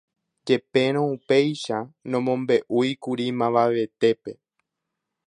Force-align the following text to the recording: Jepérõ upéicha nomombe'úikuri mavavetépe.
Jepérõ 0.49 1.03
upéicha 1.15 1.79
nomombe'úikuri 2.15 3.27
mavavetépe. 3.43 4.31